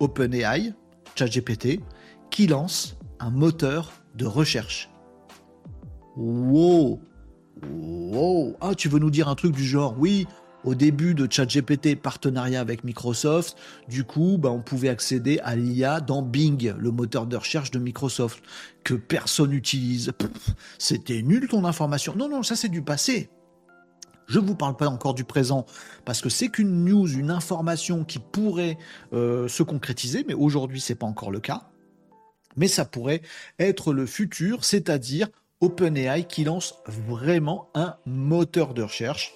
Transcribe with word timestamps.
OpenAI, 0.00 0.72
ChatGPT, 1.14 1.80
qui 2.30 2.46
lance 2.46 2.96
un 3.18 3.30
moteur 3.30 3.92
de 4.16 4.26
recherche. 4.26 4.90
Wow 6.16 7.00
Wow 7.62 8.56
Ah, 8.60 8.74
tu 8.74 8.88
veux 8.88 8.98
nous 8.98 9.10
dire 9.10 9.28
un 9.28 9.34
truc 9.34 9.52
du 9.52 9.64
genre, 9.64 9.94
oui, 9.98 10.26
au 10.64 10.74
début 10.74 11.14
de 11.14 11.30
ChatGPT, 11.30 11.96
partenariat 11.96 12.60
avec 12.60 12.84
Microsoft, 12.84 13.56
du 13.88 14.04
coup, 14.04 14.36
bah, 14.38 14.50
on 14.50 14.60
pouvait 14.60 14.88
accéder 14.88 15.38
à 15.42 15.56
l'IA 15.56 16.00
dans 16.00 16.22
Bing, 16.22 16.74
le 16.78 16.90
moteur 16.90 17.26
de 17.26 17.36
recherche 17.36 17.70
de 17.70 17.78
Microsoft, 17.78 18.42
que 18.84 18.94
personne 18.94 19.50
n'utilise. 19.50 20.12
C'était 20.78 21.22
nul 21.22 21.48
ton 21.48 21.64
information. 21.64 22.14
Non, 22.16 22.28
non, 22.28 22.42
ça 22.42 22.56
c'est 22.56 22.68
du 22.68 22.82
passé. 22.82 23.30
Je 24.30 24.38
ne 24.38 24.46
vous 24.46 24.54
parle 24.54 24.76
pas 24.76 24.86
encore 24.86 25.14
du 25.14 25.24
présent 25.24 25.66
parce 26.04 26.20
que 26.20 26.28
c'est 26.28 26.50
qu'une 26.50 26.84
news, 26.84 27.08
une 27.08 27.32
information 27.32 28.04
qui 28.04 28.20
pourrait 28.20 28.78
euh, 29.12 29.48
se 29.48 29.64
concrétiser, 29.64 30.24
mais 30.26 30.34
aujourd'hui 30.34 30.80
c'est 30.80 30.94
pas 30.94 31.06
encore 31.06 31.32
le 31.32 31.40
cas. 31.40 31.68
Mais 32.54 32.68
ça 32.68 32.84
pourrait 32.84 33.22
être 33.58 33.92
le 33.92 34.06
futur, 34.06 34.64
c'est-à-dire 34.64 35.26
OpenAI 35.60 36.28
qui 36.28 36.44
lance 36.44 36.76
vraiment 36.86 37.70
un 37.74 37.96
moteur 38.06 38.72
de 38.72 38.84
recherche 38.84 39.34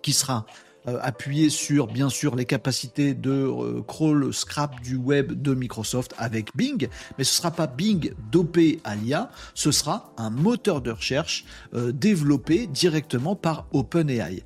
qui 0.00 0.14
sera 0.14 0.46
euh, 0.88 0.98
appuyé 1.02 1.50
sur 1.50 1.86
bien 1.86 2.08
sûr 2.08 2.36
les 2.36 2.44
capacités 2.44 3.14
de 3.14 3.30
euh, 3.30 3.82
crawl 3.82 4.32
scrap 4.32 4.80
du 4.82 4.96
web 4.96 5.32
de 5.32 5.54
Microsoft 5.54 6.14
avec 6.18 6.56
Bing, 6.56 6.88
mais 7.18 7.24
ce 7.24 7.34
sera 7.34 7.50
pas 7.50 7.66
Bing 7.66 8.12
dopé 8.30 8.80
à 8.84 8.94
l'IA, 8.94 9.30
ce 9.54 9.72
sera 9.72 10.12
un 10.16 10.30
moteur 10.30 10.80
de 10.80 10.90
recherche 10.90 11.44
euh, 11.74 11.92
développé 11.92 12.66
directement 12.66 13.34
par 13.34 13.66
OpenAI. 13.72 14.44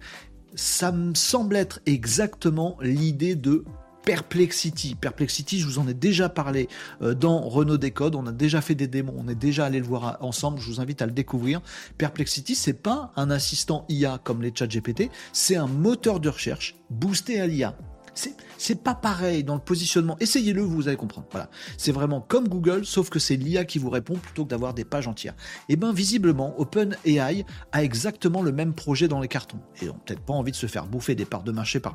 Ça 0.55 0.93
me 0.93 1.15
semble 1.15 1.57
être 1.57 1.81
exactement 1.87 2.77
l'idée 2.81 3.35
de 3.35 3.65
Perplexity. 4.11 4.97
Perplexity, 4.97 5.61
je 5.61 5.67
vous 5.67 5.79
en 5.79 5.87
ai 5.87 5.95
déjà 5.95 6.29
parlé 6.29 6.69
euh, 7.01 7.15
dans 7.15 7.43
Renault 7.43 7.77
Décode. 7.77 8.17
On 8.17 8.27
a 8.27 8.33
déjà 8.33 8.61
fait 8.61 8.75
des 8.75 8.89
démos, 8.89 9.15
on 9.17 9.29
est 9.29 9.37
déjà 9.37 9.67
allé 9.67 9.79
le 9.79 9.85
voir 9.85 10.19
ensemble. 10.21 10.59
Je 10.59 10.67
vous 10.67 10.81
invite 10.81 11.01
à 11.01 11.07
le 11.07 11.13
découvrir. 11.13 11.61
Perplexity, 11.97 12.57
c'est 12.57 12.73
pas 12.73 13.13
un 13.15 13.31
assistant 13.31 13.85
IA 13.89 14.19
comme 14.25 14.43
les 14.43 14.53
chats 14.53 14.67
GPT, 14.67 15.11
c'est 15.33 15.55
un 15.55 15.69
moteur 15.69 16.19
de 16.19 16.29
recherche 16.29 16.75
boosté 16.91 17.41
à 17.41 17.47
l'IA. 17.47 17.77
C'est 18.15 18.83
pas 18.83 18.95
pareil 18.95 19.45
dans 19.45 19.55
le 19.55 19.61
positionnement. 19.61 20.17
Essayez-le, 20.21 20.63
vous 20.63 20.89
allez 20.89 20.97
comprendre. 20.97 21.27
Voilà. 21.31 21.49
C'est 21.79 21.93
vraiment 21.93 22.21
comme 22.21 22.49
Google, 22.49 22.85
sauf 22.85 23.09
que 23.09 23.19
c'est 23.19 23.37
l'IA 23.37 23.65
qui 23.65 23.79
vous 23.79 23.91
répond 23.91 24.15
plutôt 24.15 24.45
que 24.45 24.51
d'avoir 24.51 24.75
des 24.75 24.85
pages 24.85 25.09
entières. 25.09 25.35
Et 25.69 25.75
eh 25.75 25.77
bien, 25.77 25.93
visiblement, 25.93 26.55
OpenAI 26.61 27.45
a 27.73 27.83
exactement 27.83 28.43
le 28.43 28.53
même 28.53 28.75
projet 28.75 29.09
dans 29.09 29.21
les 29.21 29.29
cartons. 29.29 29.59
Et 29.81 29.89
ont 29.89 29.99
peut-être 30.05 30.21
pas 30.21 30.35
envie 30.35 30.53
de 30.53 30.57
se 30.57 30.67
faire 30.67 30.87
bouffer 30.87 31.15
des 31.15 31.25
parts 31.25 31.43
de 31.43 31.53
marché 31.53 31.81
par 31.81 31.95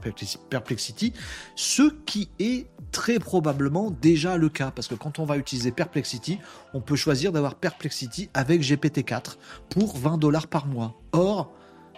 Perplexity, 0.49 1.13
ce 1.55 1.93
qui 2.05 2.29
est 2.39 2.67
très 2.91 3.19
probablement 3.19 3.91
déjà 3.91 4.37
le 4.37 4.49
cas. 4.49 4.71
Parce 4.71 4.87
que 4.87 4.95
quand 4.95 5.19
on 5.19 5.25
va 5.25 5.37
utiliser 5.37 5.71
Perplexity, 5.71 6.39
on 6.73 6.81
peut 6.81 6.95
choisir 6.95 7.31
d'avoir 7.31 7.55
Perplexity 7.55 8.29
avec 8.33 8.61
GPT-4 8.61 9.37
pour 9.69 9.97
20 9.97 10.17
dollars 10.17 10.47
par 10.47 10.65
mois. 10.65 10.99
Or, 11.11 11.53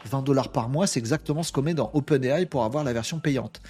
20 0.08 0.24
dollars 0.24 0.52
par 0.52 0.70
mois, 0.70 0.88
c'est 0.88 1.00
exactement 1.00 1.44
ce 1.44 1.52
qu'on 1.52 1.62
met 1.62 1.74
dans 1.74 1.92
OpenAI 1.94 2.46
pour 2.46 2.64
avoir 2.64 2.84
la 2.84 2.94
version 2.94 3.20
payante. 3.20 3.62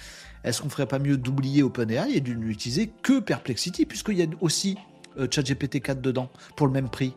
Est-ce 0.44 0.62
qu'on 0.62 0.68
ferait 0.68 0.86
pas 0.86 0.98
mieux 0.98 1.16
d'oublier 1.16 1.62
OpenAI 1.62 2.12
et 2.14 2.20
de 2.20 2.32
n'utiliser 2.32 2.90
que 3.02 3.20
Perplexity, 3.20 3.86
puisqu'il 3.86 4.18
y 4.18 4.22
a 4.22 4.26
aussi 4.40 4.76
euh, 5.18 5.26
ChatGPT 5.30 5.80
4 5.80 6.00
dedans, 6.00 6.30
pour 6.56 6.66
le 6.66 6.72
même 6.72 6.88
prix? 6.88 7.14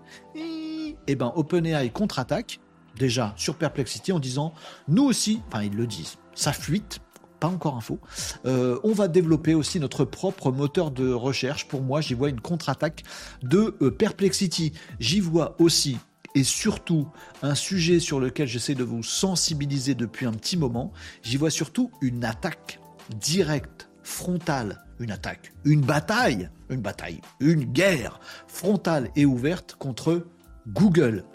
Eh 1.08 1.16
bien, 1.16 1.32
OpenAI 1.36 1.90
contre-attaque, 1.90 2.60
déjà 2.98 3.34
sur 3.38 3.56
Perplexity, 3.56 4.12
en 4.12 4.20
disant, 4.20 4.54
nous 4.88 5.04
aussi, 5.04 5.42
enfin 5.48 5.64
ils 5.64 5.76
le 5.76 5.88
disent, 5.88 6.18
ça 6.34 6.54
fuite, 6.54 7.00
pas 7.42 7.48
encore 7.48 7.76
info. 7.76 8.00
Euh, 8.46 8.80
on 8.84 8.94
va 8.94 9.08
développer 9.08 9.56
aussi 9.56 9.80
notre 9.80 10.06
propre 10.06 10.52
moteur 10.52 10.92
de 10.92 11.12
recherche. 11.12 11.68
Pour 11.68 11.82
moi, 11.82 12.00
j'y 12.00 12.14
vois 12.14 12.30
une 12.30 12.40
contre-attaque 12.40 13.04
de 13.42 13.76
euh, 13.82 13.92
Perplexity. 13.92 14.74
J'y 15.00 15.20
vois 15.20 15.56
aussi 15.60 15.98
et 16.36 16.44
surtout 16.44 17.08
un 17.42 17.56
sujet 17.56 18.00
sur 18.00 18.20
lequel 18.20 18.48
j'essaie 18.48 18.76
de 18.76 18.84
vous 18.84 19.04
sensibiliser 19.04 19.96
depuis 19.96 20.26
un 20.26 20.34
petit 20.34 20.58
moment. 20.58 20.92
J'y 21.24 21.38
vois 21.38 21.50
surtout 21.50 21.92
une 22.02 22.24
attaque 22.24 22.80
directe, 23.20 23.90
frontale, 24.04 24.84
une 25.00 25.12
attaque, 25.12 25.54
une 25.66 25.82
bataille, 25.82 26.50
une 26.70 26.82
bataille, 26.82 27.22
une 27.40 27.66
guerre 27.66 28.20
frontale 28.48 29.10
et 29.16 29.26
ouverte 29.26 29.76
contre 29.76 30.28
Google, 30.68 31.26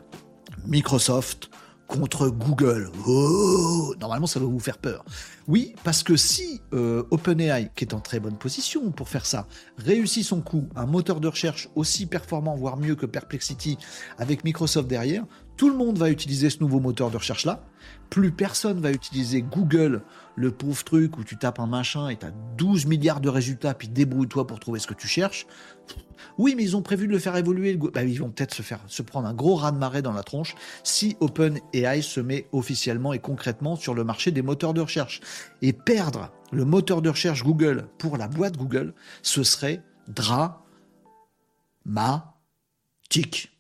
Microsoft, 0.67 1.51
contre 1.87 2.29
Google. 2.29 2.91
Oh, 3.07 3.95
normalement, 4.01 4.27
ça 4.27 4.41
va 4.41 4.47
vous 4.47 4.59
faire 4.59 4.79
peur. 4.79 5.05
Oui, 5.49 5.75
parce 5.85 6.03
que 6.03 6.17
si 6.17 6.61
euh, 6.73 7.05
OpenAI, 7.11 7.71
qui 7.75 7.85
est 7.85 7.95
en 7.95 8.01
très 8.01 8.21
bonne 8.21 8.37
position 8.37 8.91
pour 8.91 9.09
faire 9.09 9.27
ça, 9.27 9.47
réussit 9.79 10.25
son 10.25 10.41
coup, 10.41 10.69
un 10.75 10.87
moteur 10.87 11.21
de 11.21 11.29
recherche 11.29 11.69
aussi 11.75 12.07
performant, 12.07 12.57
voire 12.57 12.77
mieux 12.77 12.97
que 12.97 13.07
Perplexity, 13.07 13.79
avec 14.19 14.45
Microsoft 14.45 14.89
derrière, 14.89 15.25
tout 15.57 15.71
le 15.71 15.77
monde 15.77 15.99
va 15.99 16.11
utiliser 16.11 16.51
ce 16.51 16.61
nouveau 16.61 16.81
moteur 16.81 17.11
de 17.11 17.17
recherche-là. 17.17 17.63
Plus 18.11 18.31
personne 18.31 18.81
va 18.81 18.91
utiliser 18.91 19.43
Google, 19.43 20.03
le 20.37 20.51
pauvre 20.51 20.85
truc 20.85 21.19
où 21.19 21.25
tu 21.25 21.37
tapes 21.37 21.59
un 21.59 21.67
machin 21.67 22.09
et 22.09 22.17
tu 22.17 22.27
as 22.27 22.33
12 22.57 22.87
milliards 22.87 23.21
de 23.21 23.29
résultats, 23.29 23.75
puis 23.75 23.89
débrouille-toi 23.89 24.47
pour 24.47 24.61
trouver 24.61 24.79
ce 24.79 24.87
que 24.87 24.95
tu 24.95 25.09
cherches. 25.09 25.47
Oui, 26.39 26.55
mais 26.57 26.63
ils 26.63 26.77
ont 26.77 26.83
prévu 26.83 27.07
de 27.07 27.13
le 27.13 27.19
faire 27.19 27.37
évoluer. 27.37 27.77
Bah, 27.77 28.03
ils 28.03 28.21
vont 28.21 28.31
peut-être 28.31 28.55
se 28.55 28.63
faire 28.63 28.81
prendre 29.07 29.27
un 29.27 29.35
gros 29.35 29.55
raz 29.55 29.73
de 29.73 29.79
marée 29.79 30.03
dans 30.03 30.13
la 30.13 30.23
tronche 30.23 30.55
si 30.83 31.17
OpenAI 31.21 32.03
se 32.03 32.21
met 32.21 32.47
officiellement 32.53 33.13
et 33.13 33.19
concrètement 33.19 33.77
sur 33.77 33.95
le 33.95 34.05
marché 34.05 34.31
des 34.31 34.43
moteurs 34.43 34.75
de 34.75 34.81
recherche. 34.81 35.21
Et 35.63 35.73
perdre 35.73 36.31
le 36.53 36.65
moteur 36.65 37.03
de 37.03 37.11
recherche 37.11 37.43
Google 37.43 37.89
pour 37.99 38.17
la 38.17 38.29
boîte 38.29 38.57
Google, 38.57 38.95
ce 39.23 39.43
serait 39.43 39.83
dramatique. 40.09 40.63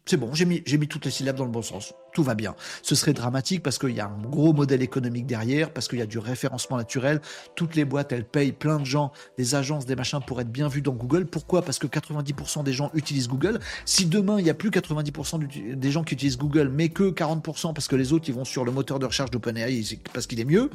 C'est 0.08 0.16
bon, 0.16 0.32
j'ai 0.34 0.44
mis, 0.44 0.88
toutes 0.88 1.04
les 1.04 1.10
syllabes 1.10 1.36
dans 1.36 1.44
le 1.44 1.50
bon 1.50 1.62
sens. 1.62 1.92
Tout 2.14 2.22
va 2.22 2.36
bien. 2.36 2.54
Ce 2.82 2.94
serait 2.94 3.12
dramatique 3.12 3.62
parce 3.62 3.76
qu'il 3.76 3.90
y 3.90 4.00
a 4.00 4.06
un 4.06 4.22
gros 4.22 4.52
modèle 4.52 4.80
économique 4.80 5.26
derrière, 5.26 5.72
parce 5.72 5.88
qu'il 5.88 5.98
y 5.98 6.02
a 6.02 6.06
du 6.06 6.18
référencement 6.18 6.76
naturel. 6.76 7.20
Toutes 7.56 7.74
les 7.74 7.84
boîtes, 7.84 8.12
elles 8.12 8.24
payent 8.24 8.52
plein 8.52 8.78
de 8.78 8.84
gens, 8.84 9.10
des 9.36 9.56
agences, 9.56 9.84
des 9.84 9.96
machins 9.96 10.20
pour 10.24 10.40
être 10.40 10.50
bien 10.50 10.68
vus 10.68 10.80
dans 10.80 10.92
Google. 10.92 11.26
Pourquoi? 11.26 11.62
Parce 11.62 11.80
que 11.80 11.88
90% 11.88 12.62
des 12.62 12.72
gens 12.72 12.92
utilisent 12.94 13.28
Google. 13.28 13.58
Si 13.84 14.06
demain, 14.06 14.38
il 14.38 14.44
n'y 14.44 14.50
a 14.50 14.54
plus 14.54 14.70
90% 14.70 15.74
des 15.76 15.90
gens 15.90 16.04
qui 16.04 16.14
utilisent 16.14 16.38
Google, 16.38 16.68
mais 16.68 16.88
que 16.88 17.10
40% 17.10 17.74
parce 17.74 17.88
que 17.88 17.96
les 17.96 18.12
autres, 18.12 18.28
ils 18.28 18.34
vont 18.34 18.44
sur 18.44 18.64
le 18.64 18.70
moteur 18.70 19.00
de 19.00 19.06
recherche 19.06 19.32
d'OpenAI 19.32 19.82
parce 20.12 20.28
qu'il 20.28 20.38
est 20.38 20.44
mieux, 20.44 20.70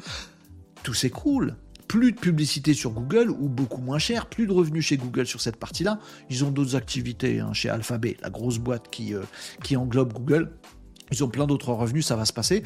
tout 0.82 0.94
s'écroule 0.94 1.56
plus 1.92 2.12
de 2.12 2.18
publicité 2.18 2.72
sur 2.72 2.92
Google 2.92 3.28
ou 3.28 3.50
beaucoup 3.50 3.82
moins 3.82 3.98
cher, 3.98 4.24
plus 4.24 4.46
de 4.46 4.52
revenus 4.52 4.86
chez 4.86 4.96
Google 4.96 5.26
sur 5.26 5.42
cette 5.42 5.56
partie-là. 5.56 5.98
Ils 6.30 6.42
ont 6.42 6.50
d'autres 6.50 6.74
activités 6.74 7.40
hein, 7.40 7.52
chez 7.52 7.68
Alphabet, 7.68 8.16
la 8.22 8.30
grosse 8.30 8.56
boîte 8.56 8.88
qui, 8.90 9.14
euh, 9.14 9.20
qui 9.62 9.76
englobe 9.76 10.14
Google. 10.14 10.52
Ils 11.10 11.22
ont 11.22 11.28
plein 11.28 11.46
d'autres 11.46 11.70
revenus, 11.74 12.06
ça 12.06 12.16
va 12.16 12.24
se 12.24 12.32
passer. 12.32 12.62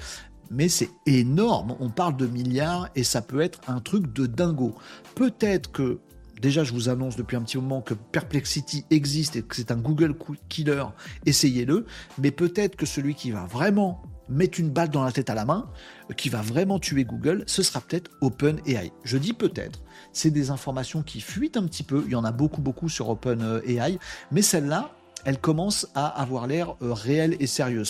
Mais 0.52 0.68
c'est 0.68 0.90
énorme, 1.06 1.74
on 1.80 1.90
parle 1.90 2.16
de 2.16 2.28
milliards 2.28 2.88
et 2.94 3.02
ça 3.02 3.20
peut 3.20 3.40
être 3.40 3.60
un 3.66 3.80
truc 3.80 4.12
de 4.12 4.26
dingo. 4.26 4.76
Peut-être 5.16 5.72
que 5.72 5.98
déjà, 6.40 6.62
je 6.62 6.72
vous 6.72 6.88
annonce 6.88 7.16
depuis 7.16 7.36
un 7.36 7.42
petit 7.42 7.56
moment 7.56 7.82
que 7.82 7.94
Perplexity 7.94 8.84
existe 8.90 9.34
et 9.34 9.42
que 9.42 9.56
c'est 9.56 9.72
un 9.72 9.76
Google 9.76 10.14
killer, 10.48 10.84
essayez-le. 11.24 11.84
Mais 12.22 12.30
peut-être 12.30 12.76
que 12.76 12.86
celui 12.86 13.16
qui 13.16 13.32
va 13.32 13.44
vraiment 13.46 14.02
mettre 14.28 14.60
une 14.60 14.70
balle 14.70 14.90
dans 14.90 15.04
la 15.04 15.12
tête 15.12 15.30
à 15.30 15.34
la 15.34 15.44
main, 15.44 15.70
qui 16.16 16.28
va 16.28 16.42
vraiment 16.42 16.78
tuer 16.78 17.04
Google, 17.04 17.44
ce 17.46 17.62
sera 17.62 17.80
peut-être 17.80 18.10
OpenAI. 18.20 18.92
Je 19.04 19.18
dis 19.18 19.32
peut-être, 19.32 19.80
c'est 20.12 20.30
des 20.30 20.50
informations 20.50 21.02
qui 21.02 21.20
fuitent 21.20 21.56
un 21.56 21.64
petit 21.66 21.82
peu, 21.82 22.02
il 22.06 22.12
y 22.12 22.16
en 22.16 22.24
a 22.24 22.32
beaucoup 22.32 22.60
beaucoup 22.60 22.88
sur 22.88 23.08
OpenAI, 23.08 23.98
mais 24.30 24.42
celle-là, 24.42 24.90
elle 25.24 25.38
commence 25.40 25.88
à 25.94 26.06
avoir 26.06 26.46
l'air 26.46 26.76
euh, 26.82 26.92
réelle 26.92 27.36
et 27.40 27.48
sérieuse. 27.48 27.84